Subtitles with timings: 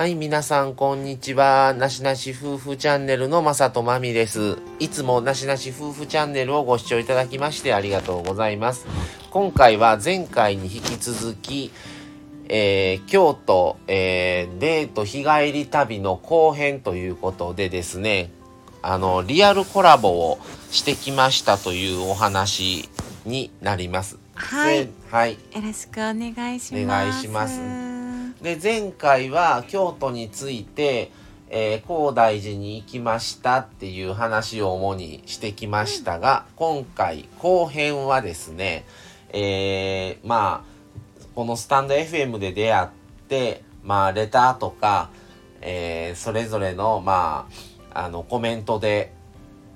[0.00, 1.74] はい、皆さん、こんにちは。
[1.76, 4.56] なしなし夫婦チャンネルのまさとまみです。
[4.78, 8.86] いつもなしなし夫婦チャンネルをご視聴いただきましてありがとうございます。
[9.30, 11.70] 今回は前回に引き続き、
[12.48, 18.30] えー京都、えーデート日帰り旅の後編ということでですね、
[18.80, 20.38] あの、リアルコラボを
[20.70, 22.88] してきましたというお話
[23.26, 24.18] になります。
[24.32, 25.32] はいではい。
[25.32, 26.84] よろしくお願いします。
[26.84, 27.89] お願いします
[28.42, 31.12] で前回は京都について、
[31.50, 38.86] えー高大寺に行きましたっていう話を主にしてきましたが、今回後編はですね、
[39.30, 42.88] えーまあこのスタンド FM で出会っ
[43.28, 45.10] てまあレターとか、
[45.60, 47.46] えーそれぞれのま
[47.92, 49.12] ああのコメントで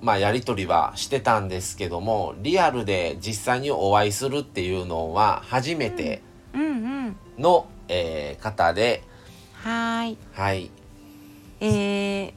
[0.00, 6.22] まあやり取りはしてたんですけどもリアルで実際にお会いするっていうのは初めて、
[6.54, 6.66] うんう
[7.10, 7.16] ん。
[7.38, 9.02] の、えー方で、
[9.62, 10.18] はーい。
[10.32, 10.70] はい、
[11.60, 12.32] えー、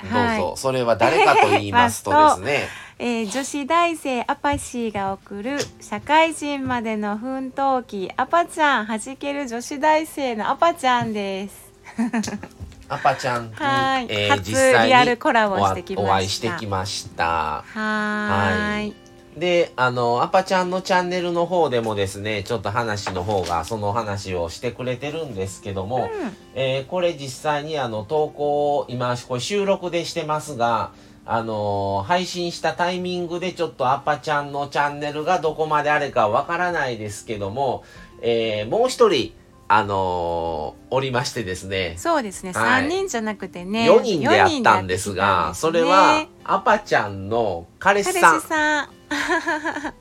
[0.00, 0.56] どうぞ、はい。
[0.56, 11.72] それは誰かと言いますとですね、 えー女子大生アパシーが送る社会人までの奮闘記アパちゃんはじける女子大生のアパちゃんです。
[12.88, 17.24] アパちゃんに、はいえー初実際にリアルコラボしてきましたお会いしてきました。
[17.24, 19.03] はーい。
[19.36, 30.92] で、あの、アパちゃんのチャンネルの方でもですね、ちょっと話の方が、その話をしてくれてるんですけども、うんえーこれ実際にあの、投稿、今、これ収録でしてますが、
[31.26, 37.82] あの配信したタイミングでちょっとアパちゃんのチャンネルがどこまであれかわからないですけども、
[38.20, 39.32] えーもう一人、
[39.66, 42.52] あのおりましてですね、そうですね。
[42.52, 43.90] はい三人じゃなくてね。
[43.90, 48.46] 4人でやったんです四が、人でそれは、アパちゃんの彼氏彼さん氏。
[48.46, 48.88] さん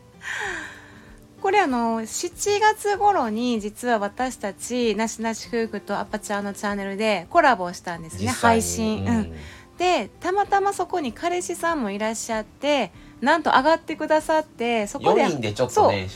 [1.42, 9.17] これあの7月頃に実は私たちなしなし夫婦とアパちゃんのチャンネルでコラボをしたんですね配信、ううん。
[9.21, 9.33] ん
[9.77, 16.08] でたまたまそこに彼氏さんもいらっしゃってなんと上がってくださってそこで4人でちょっとね、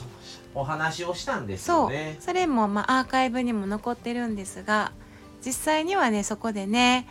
[0.53, 2.17] お話をしたんですよね。
[2.19, 4.91] それもまあアーカイブにも残ってるんですが
[5.45, 7.07] 実際にはねそこでね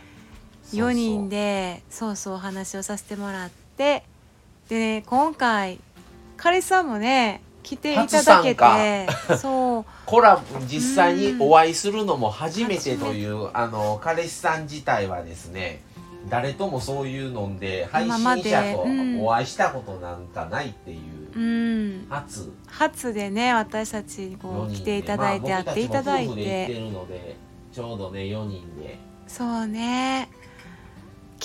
[0.63, 0.89] そうそう。
[0.89, 4.03] 4人でそうそうお話をさせてもらって
[4.69, 5.79] でね今回
[6.37, 9.85] 彼氏さんもね来ていただけてそう。
[10.05, 15.81] コラボ実際にお会いするのも初めてという、あの彼氏さん自体はですね
[16.29, 22.07] 誰ともそういうので配信者とうんお会いしたことなんかないっていううん。
[22.09, 22.53] 初。
[22.67, 24.73] 初でね私たちにこ4人で。
[24.73, 27.35] う来ていただいて、まあ会っていただい僕たちも夫婦で行っててるので
[27.73, 28.99] ちょうどね4人で。
[29.27, 30.29] そうね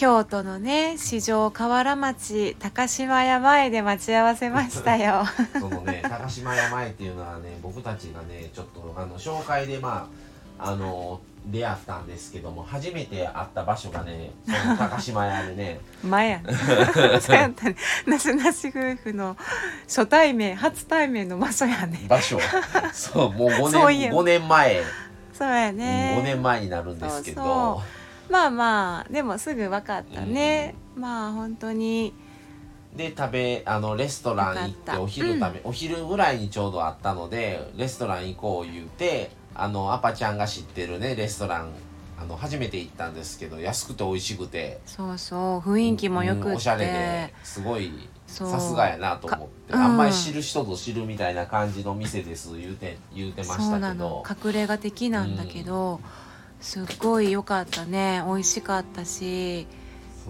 [0.03, 5.23] 京都のね四条河原町高島屋前で待ち合わせましたよ。
[5.61, 10.09] そのね高島屋前っていうのはね僕たちがねちょっとあの紹介でま
[10.59, 15.79] ああの出会ったんですけども初めて会った場所がねその高島屋でね。
[16.03, 16.53] 前やね。
[17.23, 17.77] そうやったね。
[18.05, 19.37] なしなし夫婦の
[19.87, 22.01] 初対面初対面の場所やね。
[22.09, 22.41] 場所。
[22.93, 24.15] そうもう5そういえば。
[24.15, 24.83] 年五年前、
[25.33, 27.45] そうやうんね5年前になるんですけど。
[27.45, 28.02] そう
[28.33, 32.15] まあまあでもすぐ分かったね、まあ本当に。
[32.97, 35.01] で食べあのレストラン行ってた。
[35.03, 41.73] お昼食べ、お昼ぐらいにちょうどあったのでレストラン行こう言うてあのアパちゃんが知ってるねレストラン
[42.19, 44.81] あの初めて行ったんですけど安くて美味しくて。
[44.87, 47.93] そうそう雰囲気もよくって、うんおしゃれですごい
[48.27, 49.85] さすがやなと思って、かうん。
[49.85, 54.23] あんまり知る人ぞ知るみたいな感じの店です言うて言うてましたけど。
[54.47, 56.01] 隠れ家的なんだけど、
[56.63, 58.23] すっごい良かったね。
[58.27, 59.67] 美味しかったし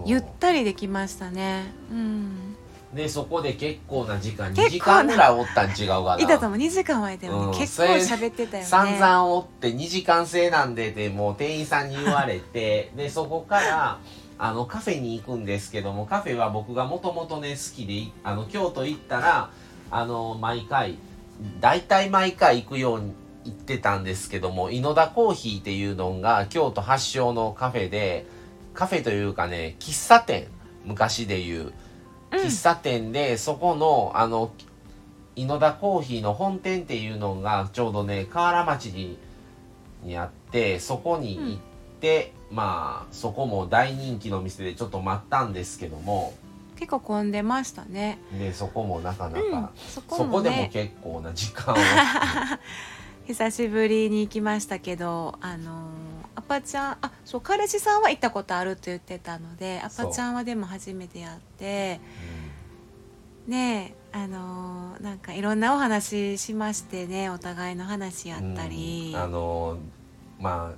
[0.05, 1.71] ゆったりできましたね。
[1.91, 2.55] うん。
[2.93, 4.69] でそこで結構な時間2結構な。
[4.69, 6.19] 時間ぐらいおったん違うかな。
[6.19, 7.53] いたとも2時間はいたよね、うん。
[7.53, 8.69] 結構喋ってたよね。
[8.69, 13.99] 散々おって2時間制なんでってもう店員さんに言われて でそこから
[14.39, 19.51] あのカフェに行くんですけどもカフェは僕がもともとね好きでいあの京都行ったら
[19.91, 20.97] あの毎回
[21.59, 23.22] 大体毎回行くように行
[23.63, 28.25] ってたんですけども井野田コーヒーっていうのが京都発祥のカフェで
[28.73, 30.47] カフェというかね喫茶店
[30.85, 31.73] 昔でいう。
[32.31, 32.39] うん。
[32.39, 34.51] 喫茶店で、そこのあの
[35.35, 39.17] 井野田コーヒーの本店っていうのがちょうどね河原町に
[40.03, 41.57] にあってそこに行っ
[42.01, 46.33] て、まあそこも大人気の店でちょっと待ったんですけども。
[46.75, 48.19] 結構混んでましたね。
[48.37, 51.77] でそこもなかなうんか、そこそこでも結構な時間を
[53.27, 55.93] 久しぶりに行きましたけどあのー
[56.35, 62.01] アパちゃんあそう彼氏さんは行ったことあると言ってたのでアパちゃんはでも初めてやって
[63.47, 69.21] ねえあのーなんかいろんなお話しましてねお互いの話やったり、うん。
[69.21, 69.77] あの
[70.39, 70.75] まあ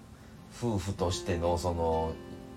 [0.57, 2.13] 夫婦としてのその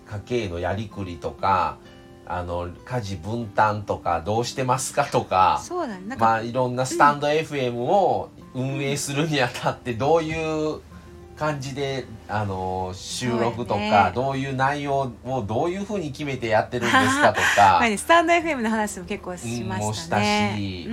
[0.06, 1.79] 家計のやりくりとか
[2.26, 6.06] あの家事分担とかどうしてますかとかそうだね。
[6.06, 10.80] なんか、まあいろんなスタンド FM を運営するにあたってどういう
[11.38, 20.54] 感じであの収録とかどういう内容をどういうふうに決めてやってるんですかとか スタンド FM の話も結構しましたね。
[20.56, 20.88] し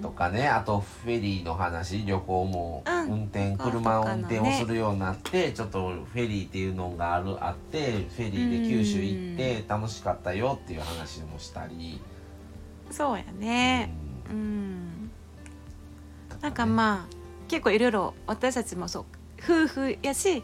[0.00, 12.00] とかねあとフェリーの話旅行もうん運転、とか車を運転をするようになって、ちょっとフェリーっていうのがあるあってフェリーで九州行って楽しかったよっていう話もしたり、
[12.90, 13.92] そうやね。
[14.30, 14.69] ううん。
[16.40, 17.14] んなんかまあ
[17.48, 19.04] 結構いろいろ私たちもそう
[19.42, 20.42] 夫婦やし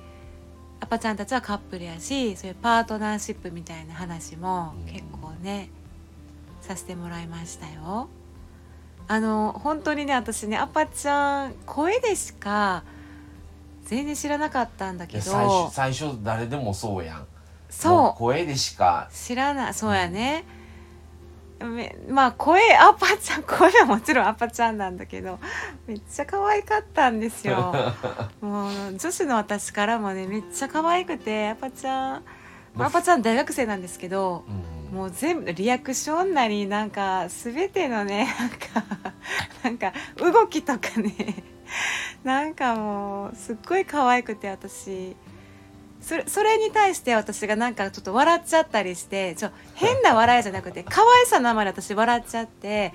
[0.80, 4.92] アパちゃんたちはカップルやしそういうパートナーシップみたいな話もうん。
[4.92, 5.70] 結構ね、
[6.60, 8.08] させてもらいましたよ。
[9.08, 12.82] あの本当にね私ねアパちゃん声でしか
[13.84, 15.32] 全然知らなかったんだけど。
[15.32, 17.26] 初最初誰でもそうやん。
[17.70, 18.18] そう。
[18.18, 19.08] 声でしか。
[19.12, 19.74] 知らない。
[19.74, 20.55] そうやね、め
[22.08, 25.38] まあ声アパちゃん声はもちろんアパちゃんなんだけど
[25.86, 27.74] めっちゃ可愛かったんですよ。
[28.40, 32.24] もう女子の私からもねめっちゃ可愛くてアパちゃん、
[32.74, 34.76] まあアパちゃん大学生なんですけどうん。
[34.92, 39.04] もう全部リアクションなりなんか全てのねなんか
[39.64, 41.42] なんか動きとかね
[42.22, 45.16] なんかもうすっごい可愛くて私
[46.00, 52.92] それそれに対して私がなんかちょっと笑っちゃったりしてちょ変な笑いじゃなくて可愛さのあまり私笑っちゃって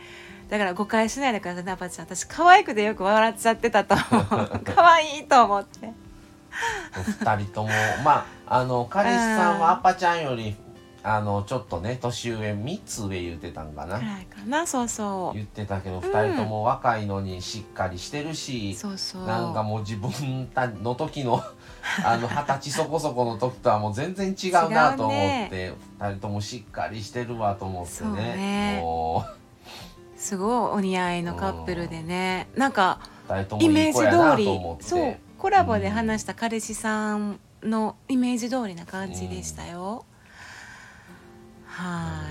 [0.51, 2.05] だから誤解しないでくださいねアパちゃん。
[2.05, 4.61] 私可愛くてよく笑っちゃってたと思う。
[4.75, 5.93] 可愛いと思って。
[7.05, 7.69] 二人とも
[8.03, 10.53] まああの彼氏さんはアッパちゃんより
[11.03, 13.97] あのちょっとね年上3つ上言ってたんかな。
[13.97, 14.05] か
[14.45, 15.35] なそうそう。
[15.35, 19.25] 言ってたけど2人とも若いのにしっかりしてるし、そうそう。
[19.25, 21.41] なんかもう自分たの時の
[22.05, 28.35] あの二十歳そこそこの時とはもう全然違うなと思って、2人ともしっかりしてるわと思ってね。
[28.35, 28.79] ね。
[28.81, 29.25] も
[30.15, 32.47] すごいお似合いのカップルでね。
[32.55, 40.05] なんかう2人ともイメージ通りそうコラボで話した彼氏さんのイメージ通りな感じでしたよ、
[41.65, 42.25] は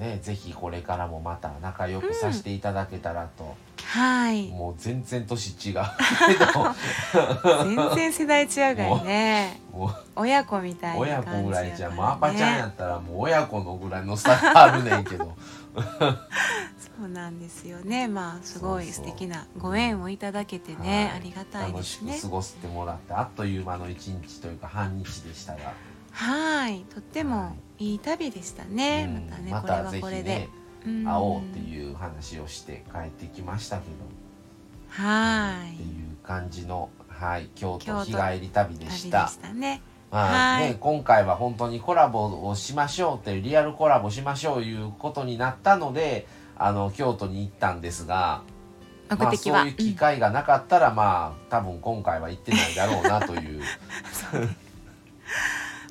[0.00, 3.54] ねぜひこれからもまた仲良くさせていただけたらと、
[3.84, 4.48] はい。
[4.48, 5.74] もう全然年違う。
[5.74, 9.60] け ど全然世代違うからね。
[9.70, 15.36] もう親子みたいな親感じ子ぐらいじゃやもうアからパちゃんやねったらもう親子のぐらいの差があるねんけど。
[15.74, 18.08] そうなんですよね。
[18.08, 21.16] まあすごい素敵なご縁をいただけてね、はい。
[21.16, 25.72] ありがたいで楽しくすね過ごしてもらってあっという間の一日というか半日でしたが、
[26.12, 30.28] はいとってもいい旅でしたね、うんまたねまこれたぜひはこれで。
[30.30, 30.48] ね、
[30.86, 31.04] うん。
[31.04, 35.74] 会おうっていう話をして帰ってきましたけど、はい。
[35.74, 39.28] っていう感じの、はい、京京都都日帰り旅でした。
[39.28, 39.82] したね。
[40.10, 40.70] はいはい。
[40.70, 46.26] ね、今回は本当にコラボをしましょうってリアルコラボしましょういうことになったので
[46.56, 48.42] あの京都に行ったんですが、
[49.08, 53.62] まあ、そういう機会がなかったら、まあ多分今回は行ってないだろうなという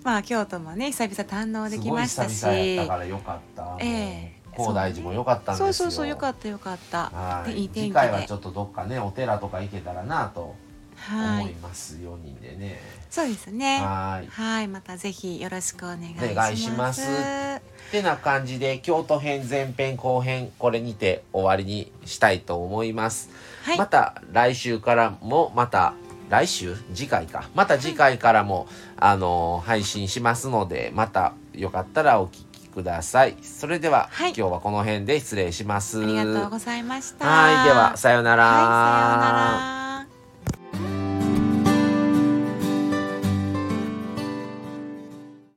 [0.09, 2.35] まあ京都もね久々堪能できましたし。
[2.35, 3.77] すごい久々やったからよかった。
[3.79, 4.41] ええ。
[4.55, 5.65] 高大寺もよかったんですよ。
[5.67, 7.11] そうそうそうよかったよかった。
[7.11, 7.53] はい。
[7.53, 10.55] でい次回はちょっとどっかねお寺とか行けたらなと
[10.95, 11.43] はい。
[11.43, 12.79] 思います、4人でね。
[13.11, 13.81] そうですね。
[13.81, 14.27] はい。
[14.27, 14.67] はい。
[14.67, 16.31] またぜひよろしくお願いします。
[16.31, 17.01] お願いします。
[17.01, 23.29] ってな感じで京都編前編後編これにて終わりにしたいと思います、
[23.63, 23.77] はい。
[23.77, 25.93] また来週からもまた
[26.29, 26.75] 来週？
[26.93, 27.49] 次回か。
[27.55, 28.67] また次回からも、
[28.97, 33.35] あの配信しますのでまたよかったらお聞きください。
[33.41, 34.29] それでは、はい。
[34.29, 36.01] 今日はこの辺で失礼します。
[36.03, 37.25] ありがとうございました。
[37.25, 38.43] はいではさようなら。
[38.43, 39.78] はいさようなら